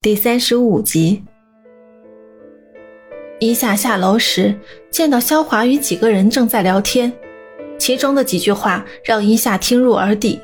[0.00, 1.24] 第三十五集，
[3.40, 4.54] 一夏下楼时，
[4.90, 7.12] 见到肖华与几个人正在聊天，
[7.78, 10.38] 其中的几句话让一夏听入耳底。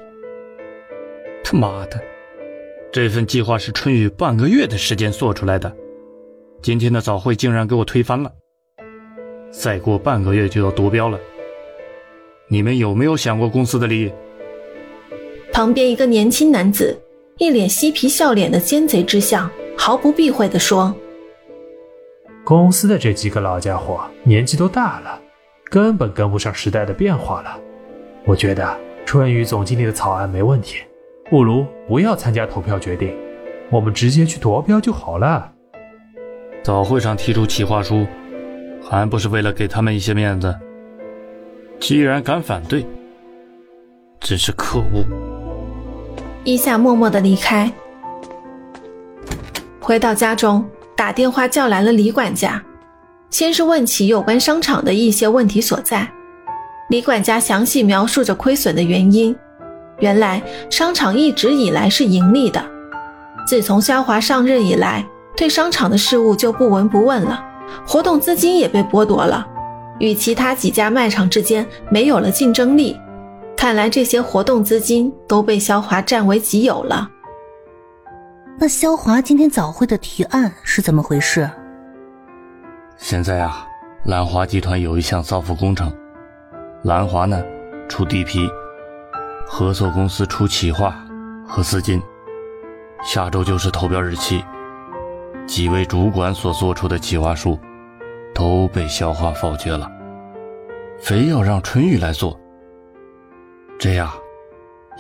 [1.45, 2.03] 他妈的，
[2.91, 5.73] 这份计划是春雨半个月的时间做出来的，
[6.61, 8.33] 今天的早会竟然给我推翻了。
[9.53, 11.17] 再过半个月就要夺标了，
[12.49, 14.13] 你们有没有想过公司的利益？
[15.53, 17.01] 旁边一个年轻男子。
[17.39, 20.95] 一脸嬉皮笑脸的奸贼之相，毫不避讳地说
[22.45, 25.21] ：“公司的这几个老家伙年纪都大了，
[25.69, 27.59] 根本跟不上时代的变化了。
[28.25, 30.77] 我觉得春雨总经理的草案没问题，
[31.29, 33.13] 不如不要参加投票决定，
[33.69, 35.51] 我们直接去夺标就好了。
[36.63, 38.07] 早会上提出企划书，
[38.81, 40.55] 还不是为了给他们一些面子？
[41.81, 42.87] 既然敢反对，
[44.21, 45.05] 真是可恶。”
[46.45, 47.73] 伊夏默默的离开，
[49.81, 50.63] 回到家中，
[50.95, 52.63] 打电话叫来了李管家，
[53.31, 56.07] 先是问起有关商场的一些问题所在。
[56.91, 59.35] 李管家详细描述着亏损的原因。
[60.01, 62.63] 原来商场一直以来是盈利的，
[63.47, 65.03] 自从肖华上任以来，
[65.35, 67.43] 对商场的事务就不闻不问了，
[67.87, 69.47] 活动资金也被剥夺了，
[69.99, 73.01] 与其他几家卖场之间没有了竞争力。
[73.65, 77.11] 看来这些活动资金都被肖华占为己有了。
[78.59, 81.51] 那肖华今天早会的提案是怎么回事？
[82.99, 83.67] 现在啊，
[84.05, 85.91] 兰华集团有一项造福工程，
[86.83, 87.43] 兰华呢
[87.89, 88.47] 出地皮，
[89.47, 91.03] 合作公司出企划
[91.49, 92.03] 和资金，
[93.03, 94.45] 下周就是投标日期。
[95.47, 97.59] 几位主管所做出的企划书
[98.35, 99.91] 都被肖华否决了，
[101.01, 102.39] 非要让春雨来做。
[103.79, 104.11] 这样，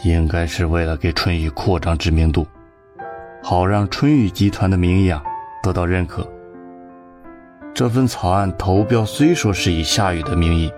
[0.04, 2.46] 应该是为了给春雨扩张知名度，
[3.42, 5.22] 好让春雨集团的名义啊
[5.62, 6.28] 得到认可。
[7.72, 10.70] 这份草案投标虽说是以夏雨的名义，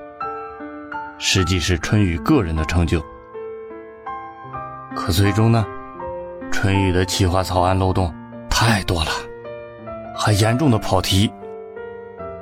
[1.18, 3.02] 实际是春雨个人的成就。
[4.94, 5.66] 可最终呢，
[6.50, 8.14] 春雨的企划草案漏洞
[8.48, 9.10] 太多了，
[10.16, 11.30] 还严重的跑题。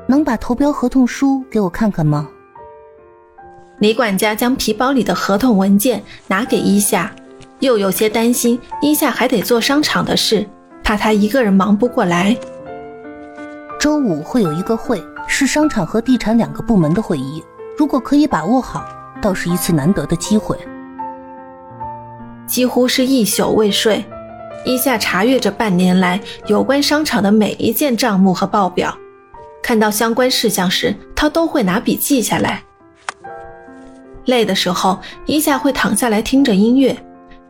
[0.06, 2.28] 能把投标合同书给我看看吗？
[3.84, 7.14] 李管家将皮包里的合同文件拿给伊夏，
[7.58, 10.48] 又有些担心伊夏还得做商场的事，
[10.82, 12.34] 怕他一个人忙不过来。
[13.78, 17.44] 周五会有一个会，是商场和地产两个部门的会议，
[17.76, 18.86] 如果可以把握好，
[19.20, 20.56] 倒是一次难得的机会。
[22.46, 24.02] 几乎是一宿未睡，
[24.64, 28.96] 伊夏查阅着半年来有关商场的每一件账目和报表，
[29.62, 32.62] 看到相关事项时，他都会拿笔记下来。
[34.26, 36.96] 累的时候，一夏会躺下来听着音乐，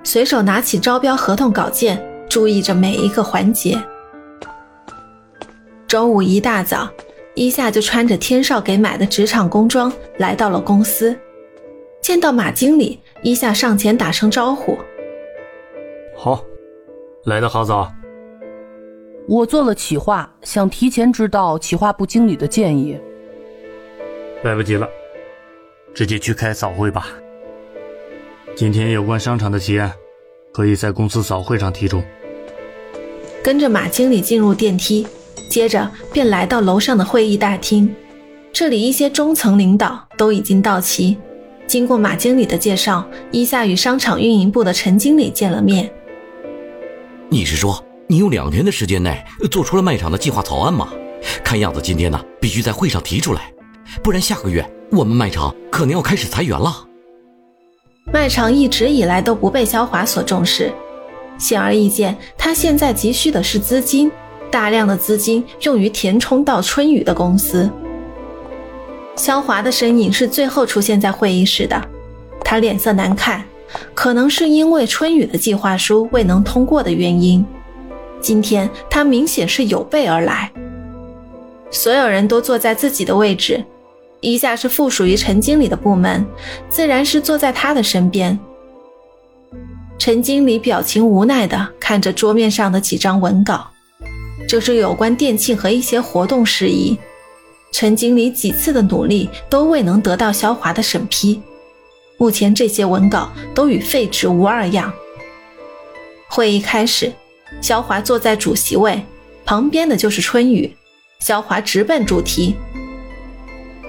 [0.03, 3.81] 随手拿起招标合同稿件，注意着每一个环节。
[5.87, 6.89] 周五一大早，
[7.35, 11.17] 一夏就穿着天少给买的职场工装来到了公司，
[12.03, 14.77] 见到马经理，一夏上前打声招呼
[16.19, 16.45] ：“好，
[17.25, 17.89] 来的好早。
[19.29, 22.99] 我做了企划，想提前知道企划部经理的建议。
[24.43, 24.89] 来不及了。”
[25.95, 27.07] 直接去开早会吧。
[28.57, 29.93] 今天有关商场的提案，
[30.53, 32.03] 可以在公司早会上提出。
[33.43, 35.07] 跟着马经理进入电梯，
[35.51, 37.95] 接着便来到楼上的会议大厅。
[38.53, 41.17] 这里一些中层领导都已经到齐。
[41.67, 45.91] 经过马经理的介绍，伊夏与商场运营部的陈经理见了面。
[47.29, 50.93] 你是说，你用两天的时间内做出了卖场的计划草案吗？
[51.43, 53.53] 看样子今天呢，必须在会上提出来，
[54.03, 54.65] 不然下个月。
[54.91, 56.87] 我们卖场可能要开始裁员了。
[58.13, 60.73] 卖场一直以来都不被肖华所重视，
[61.37, 64.13] 显而易见，他现在急需的是资金，
[64.53, 67.69] 大量的资金用于填充到春雨的公司。
[69.17, 71.83] 肖华的身影是最后出现在会议室的，
[72.45, 73.43] 他脸色难看，
[73.95, 77.45] 可能是因为春雨的计划书未能通过的原因。
[78.21, 80.53] 今天他明显是有备而来。
[81.71, 83.65] 所有人都坐在自己的位置。
[84.25, 86.25] 以下是附属于陈经理的部门，
[86.71, 88.39] 自然是坐在他的身边。
[89.99, 93.71] 陈经理表情无奈地看着桌面上的几张文稿，
[94.49, 96.99] 这是有关店庆和一些活动事宜。
[97.71, 101.43] 陈经理几次的努力都未能得到肖华的审批，
[102.17, 104.91] 目前这些文稿都与废纸无二样。
[106.29, 107.13] 会议开始，
[107.61, 109.05] 肖华坐在主席位，
[109.45, 110.75] 旁边的就是春雨。
[111.21, 112.55] 肖华直奔主题。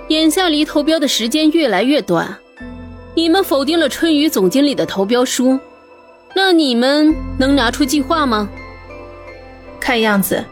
[0.09, 2.37] 眼下离投标的时间越来越短，
[3.15, 5.59] 你们否定了春雨总经理的投标书，
[6.35, 8.47] 那你们能拿出计划吗？
[9.79, 10.45] 看样子，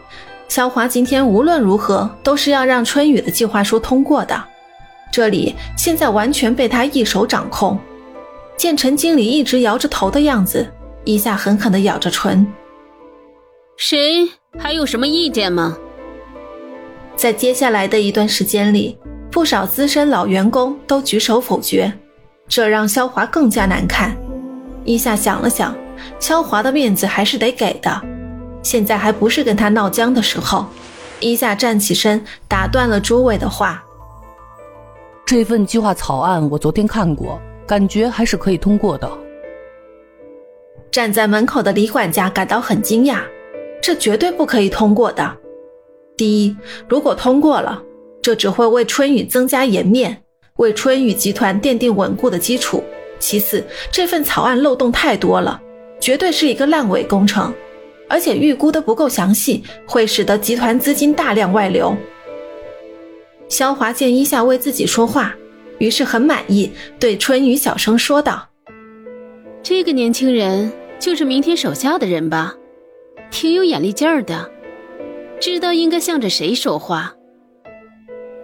[0.48, 4.42] 肖华今天无论如何都是要让春雨的计划书通过的。
[5.12, 7.78] 这里现在完全被他一手掌控。
[8.56, 10.66] 见陈经理一直摇着头的样子，
[11.04, 12.44] 一下狠狠地咬着唇。
[13.76, 14.28] 谁
[14.58, 15.78] 还有什么意见吗？
[17.14, 18.96] 在接下来的一段时间里，
[19.34, 21.92] 不少资深老员工都举手否决，
[22.46, 24.16] 这让肖华更加难看。
[24.84, 25.76] 伊夏想了想，
[26.20, 28.00] 肖华的面子还是得给的，
[28.62, 30.66] 现在还不是跟他闹僵的时候。
[31.18, 33.84] 伊夏站起身，打断了诸位的话
[35.26, 39.10] ：“这份计划草案我昨天看过，感觉还是可以通过的。”
[40.92, 43.18] 站在门口的李管家感到很惊讶，
[43.82, 45.36] 这绝对不可以通过的。
[46.16, 46.56] 第一，
[46.88, 47.82] 如果通过了，
[48.24, 50.22] 这只会为春雨增加颜面，
[50.56, 52.82] 为春雨集团奠定稳固的基础。
[53.18, 53.62] 其次，
[53.92, 55.60] 这份草案漏洞太多了，
[56.00, 57.52] 绝对是一个烂尾工程，
[58.08, 61.94] 而且预估的不够详细，会使得集团资金大量外流。
[63.46, 65.36] 肖华见伊夏为自己说话，
[65.76, 68.48] 于是很满意，对春雨小声说道
[69.62, 72.54] ：“这个年轻人就是明天守孝的人吧？
[73.30, 74.50] 挺有眼力劲儿的。”
[75.38, 77.14] 知道应该向着谁说话，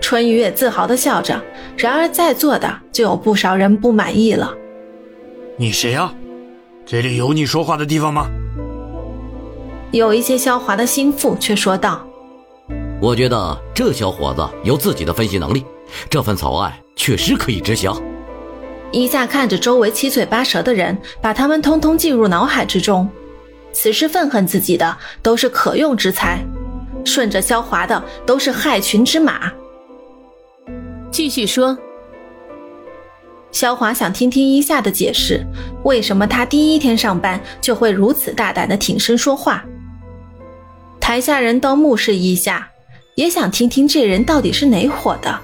[0.01, 1.41] 春雨也自豪地笑着。
[1.77, 4.55] 然而，在座的就有不少人不满意了。
[5.57, 6.13] 你谁呀？
[6.87, 8.29] 这里有你说话的地方吗？
[9.93, 12.05] 有一些肖华的心腹却说道
[13.01, 15.65] ：“我觉得这小伙子有自己的分析能力，
[16.09, 17.93] 这份草案确实可以执行。”
[18.93, 23.09] 一下看着周围七嘴八舌的人，把他们通通记入脑海之中。
[23.73, 26.39] 此时愤恨自己的都是可用之才。
[27.05, 29.51] 顺着萧华的都是害群之马。
[31.11, 31.77] 继续说，
[33.51, 35.45] 萧华想听听伊夏的解释，
[35.83, 39.65] 为什么他第一天上班就会如此大胆的挺身说话？
[41.01, 42.71] 台下人都目视伊夏，
[43.17, 45.37] 也想听听这人到底是哪伙的。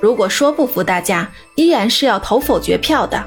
[0.00, 3.22] 如果说不服大家，依然是要投否决票的。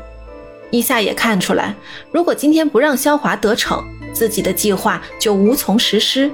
[0.70, 1.74] 伊夏也看出来，
[2.12, 3.82] 如果今天不让萧华得逞，
[4.12, 6.30] 自己的计划就无从实施。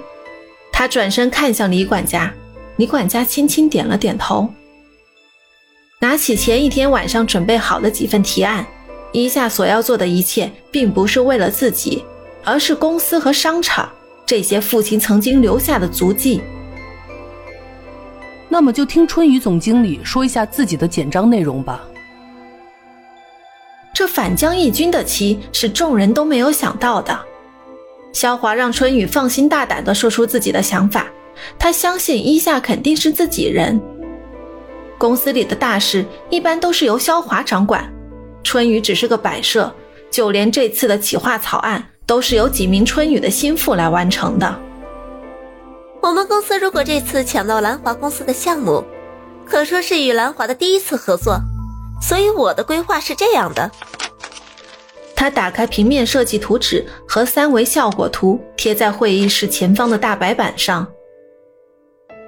[0.72, 2.34] 他转身看向李管家，
[2.78, 4.50] 李管家轻轻点了点头，
[6.02, 8.66] 拿起前一天晚上准备好的几份提案。
[9.12, 12.06] 一夏所要做的一切，并不是为了自己，
[12.46, 13.90] 而是公司和商场
[14.26, 16.40] 这些父亲曾经留下的足迹。
[18.48, 21.82] 那么就听春雨总经理说一下自己的简章内容吧。
[23.94, 27.20] 这反将一军的棋是众人都没有想到的。
[28.14, 31.08] 肖华让春雨放心大胆的说出自己的想法，
[31.58, 33.78] 他相信伊夏肯定是自己人。
[35.00, 37.90] 公司里的大事一般都是由肖华掌管，
[38.44, 39.74] 春雨只是个摆设，
[40.12, 44.60] 就连这次的企划草案都是由几名春雨的心腹来完成的。
[46.02, 48.84] 我们公司如果这次抢到兰华公司的项目，
[49.46, 51.40] 可说是与兰华的第一次合作，
[52.02, 53.72] 所以我的规划是这样的。
[55.16, 60.86] 他打开平面设计图纸和三维效果图，贴在会议室前方的大白板上。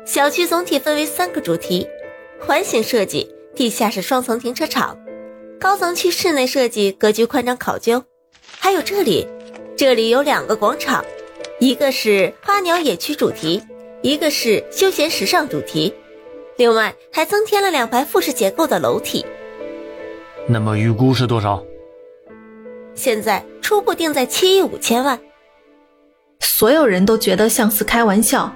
[0.06, 1.88] 小区总体分为三个主题：
[2.44, 4.98] 环形设计，地下室双层停车场；
[5.60, 8.04] 高层区室内设计，格局宽敞考究。
[8.60, 9.28] 还有这里，
[9.78, 11.06] 这里有两个广场，
[11.60, 13.62] 一个是花鸟野区主题，
[14.02, 15.94] 一个是休闲时尚主题。
[16.58, 19.26] 另外还增添了两排复式结构的楼体。
[20.48, 21.64] 那么预估是多少？
[22.96, 25.20] 现在初步定在七亿五千万，
[26.40, 28.52] 所有人都觉得像是开玩笑。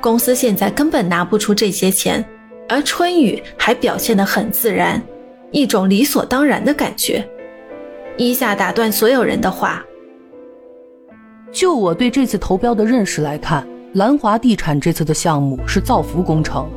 [0.00, 2.24] 公司现在根本拿不出这些钱，
[2.68, 5.00] 而春雨还表现得很自然，
[5.50, 7.26] 一种理所当然的感觉。
[8.16, 9.84] 一下打断所有人的话
[11.52, 16.68] ：“就我对这次投标的认识来看，兰华地产这次的项目是造福工程，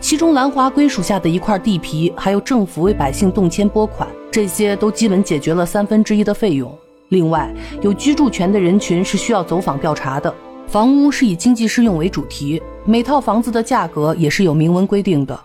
[0.00, 6.76] 其中兰华归属下的一块地皮，还有政府为百姓动迁拨款。”这些都基本解决了三分之一的费用。
[7.10, 10.34] 另外，有居住权的人群是需要走访调查的。
[10.66, 15.38] 房屋是以经济适用为主题，每套房子的价格也是有明文规定的。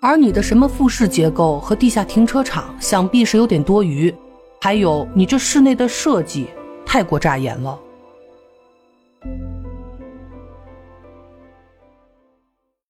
[0.00, 4.12] 而你的什么复式结构和地下停车场，想必是有点多余。
[4.60, 6.48] 还有，你这室内的设计
[6.84, 7.78] 太过扎眼了。